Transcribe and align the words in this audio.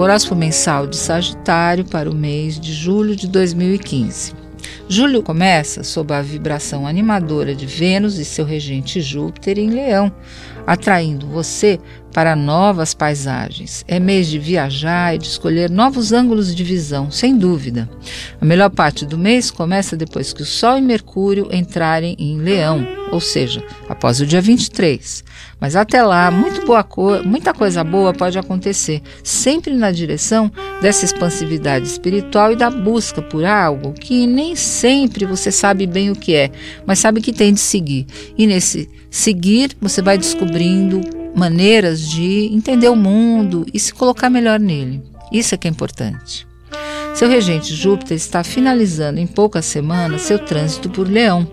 Horóscopo 0.00 0.34
mensal 0.34 0.86
de 0.86 0.96
Sagitário 0.96 1.84
para 1.84 2.10
o 2.10 2.14
mês 2.14 2.58
de 2.58 2.72
julho 2.72 3.14
de 3.14 3.28
2015. 3.28 4.39
Julho 4.88 5.22
começa 5.22 5.84
sob 5.84 6.12
a 6.12 6.20
vibração 6.20 6.86
animadora 6.86 7.54
de 7.54 7.66
Vênus 7.66 8.18
e 8.18 8.24
seu 8.24 8.44
regente 8.44 9.00
Júpiter 9.00 9.58
em 9.58 9.70
Leão, 9.70 10.12
atraindo 10.66 11.26
você 11.26 11.78
para 12.12 12.34
novas 12.34 12.92
paisagens. 12.92 13.84
É 13.86 14.00
mês 14.00 14.26
de 14.26 14.38
viajar 14.38 15.14
e 15.14 15.18
de 15.18 15.26
escolher 15.26 15.70
novos 15.70 16.12
ângulos 16.12 16.54
de 16.54 16.64
visão, 16.64 17.10
sem 17.10 17.36
dúvida. 17.36 17.88
A 18.40 18.44
melhor 18.44 18.70
parte 18.70 19.06
do 19.06 19.16
mês 19.16 19.50
começa 19.50 19.96
depois 19.96 20.32
que 20.32 20.42
o 20.42 20.46
Sol 20.46 20.76
e 20.76 20.82
Mercúrio 20.82 21.48
entrarem 21.52 22.16
em 22.18 22.38
Leão, 22.38 22.86
ou 23.12 23.20
seja, 23.20 23.62
após 23.88 24.20
o 24.20 24.26
dia 24.26 24.40
23. 24.40 25.24
Mas 25.60 25.76
até 25.76 26.02
lá, 26.02 26.30
muito 26.30 26.66
boa 26.66 26.82
co 26.82 27.22
muita 27.24 27.52
coisa 27.52 27.84
boa 27.84 28.12
pode 28.12 28.38
acontecer, 28.38 29.02
sempre 29.22 29.74
na 29.74 29.90
direção 29.90 30.50
dessa 30.80 31.04
expansividade 31.04 31.86
espiritual 31.86 32.52
e 32.52 32.56
da 32.56 32.70
busca 32.70 33.20
por 33.20 33.44
algo 33.44 33.92
que 33.92 34.26
nem 34.26 34.56
sempre 34.56 35.24
você 35.24 35.52
sabe 35.52 35.86
bem 35.86 36.10
o 36.10 36.16
que 36.16 36.34
é, 36.34 36.50
mas 36.86 36.98
sabe 36.98 37.20
que 37.20 37.32
tem 37.32 37.52
de 37.52 37.60
seguir. 37.60 38.06
E 38.36 38.46
nesse 38.46 38.88
seguir, 39.10 39.76
você 39.80 40.00
vai 40.00 40.16
descobrindo 40.16 41.00
maneiras 41.34 42.08
de 42.08 42.48
entender 42.52 42.88
o 42.88 42.96
mundo 42.96 43.66
e 43.72 43.78
se 43.78 43.92
colocar 43.92 44.30
melhor 44.30 44.58
nele. 44.58 45.02
Isso 45.32 45.54
é 45.54 45.58
que 45.58 45.68
é 45.68 45.70
importante. 45.70 46.49
Seu 47.14 47.28
regente 47.28 47.74
Júpiter 47.74 48.16
está 48.16 48.42
finalizando 48.42 49.20
em 49.20 49.26
poucas 49.26 49.66
semanas 49.66 50.22
seu 50.22 50.38
trânsito 50.38 50.88
por 50.88 51.08
Leão. 51.08 51.46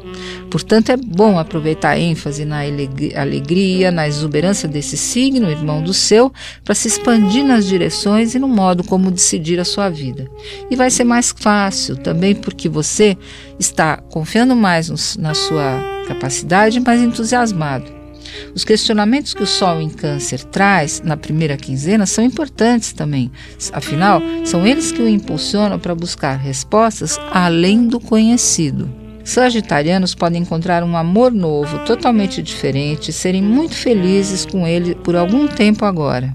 Portanto, 0.50 0.92
é 0.92 0.98
bom 0.98 1.38
aproveitar 1.38 1.90
a 1.90 2.00
ênfase 2.00 2.46
na 2.46 2.62
alegria, 2.62 3.92
na 3.92 4.08
exuberância 4.08 4.68
desse 4.68 4.96
signo, 4.96 5.50
irmão 5.50 5.82
do 5.82 5.94
seu, 5.94 6.32
para 6.64 6.74
se 6.74 6.88
expandir 6.88 7.44
nas 7.44 7.66
direções 7.66 8.34
e 8.34 8.40
no 8.40 8.48
modo 8.48 8.84
como 8.84 9.12
decidir 9.12 9.60
a 9.60 9.66
sua 9.66 9.90
vida. 9.90 10.30
E 10.70 10.76
vai 10.76 10.90
ser 10.90 11.04
mais 11.04 11.34
fácil 11.38 11.98
também 11.98 12.34
porque 12.34 12.70
você 12.70 13.18
está 13.60 13.98
confiando 13.98 14.56
mais 14.56 15.18
na 15.18 15.34
sua 15.34 15.82
capacidade, 16.08 16.80
mais 16.80 17.02
entusiasmado. 17.02 18.07
Os 18.54 18.64
questionamentos 18.64 19.34
que 19.34 19.44
o 19.44 19.48
Sol 19.48 19.82
em 19.82 19.90
Câncer 19.90 20.44
traz 20.44 21.02
na 21.04 21.18
primeira 21.18 21.58
quinzena 21.58 22.06
são 22.06 22.24
importantes 22.24 22.94
também. 22.94 23.32
Afinal, 23.72 24.22
são 24.46 24.66
eles 24.66 24.92
que 24.92 25.02
o 25.02 25.08
impulsionam 25.08 25.80
para 25.80 25.96
buscar 25.96 26.36
respostas 26.36 27.20
além 27.32 27.88
do 27.88 28.00
conhecido. 28.00 28.90
Sagitarianos 29.24 30.16
podem 30.16 30.42
encontrar 30.42 30.84
um 30.84 30.96
amor 30.96 31.34
novo, 31.34 31.80
totalmente 31.80 32.42
diferente, 32.42 33.10
e 33.10 33.14
serem 33.14 33.42
muito 33.42 33.76
felizes 33.76 34.46
com 34.46 34.66
ele 34.66 34.96
por 34.96 35.18
algum 35.18 35.48
tempo 35.48 35.84
agora. 35.84 36.34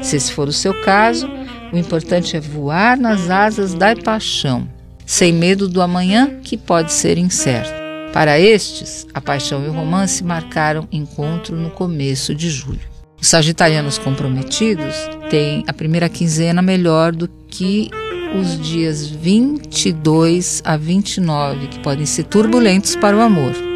Se 0.00 0.16
esse 0.16 0.32
for 0.32 0.48
o 0.48 0.52
seu 0.52 0.72
caso, 0.80 1.28
o 1.70 1.76
importante 1.76 2.36
é 2.36 2.40
voar 2.40 2.98
nas 2.98 3.28
asas 3.28 3.74
da 3.74 3.94
paixão, 3.94 4.66
sem 5.04 5.32
medo 5.32 5.68
do 5.68 5.82
amanhã 5.82 6.40
que 6.42 6.56
pode 6.56 6.92
ser 6.92 7.18
incerto. 7.18 7.79
Para 8.12 8.40
estes, 8.40 9.06
a 9.14 9.20
paixão 9.20 9.64
e 9.64 9.68
o 9.68 9.72
romance 9.72 10.24
marcaram 10.24 10.88
encontro 10.90 11.56
no 11.56 11.70
começo 11.70 12.34
de 12.34 12.50
julho. 12.50 12.80
Os 13.20 13.28
sagitarianos 13.28 13.98
comprometidos 13.98 14.94
têm 15.28 15.62
a 15.66 15.72
primeira 15.72 16.08
quinzena 16.08 16.62
melhor 16.62 17.12
do 17.12 17.28
que 17.48 17.90
os 18.34 18.60
dias 18.60 19.06
22 19.06 20.62
a 20.64 20.76
29, 20.76 21.66
que 21.68 21.78
podem 21.80 22.06
ser 22.06 22.24
turbulentos 22.24 22.96
para 22.96 23.16
o 23.16 23.20
amor. 23.20 23.69